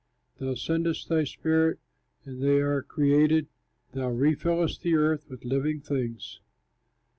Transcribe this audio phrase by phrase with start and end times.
[0.39, 1.77] Thou sendest thy spirit,
[2.25, 3.45] and they are created;
[3.91, 6.39] Thou refillest the earth with living things.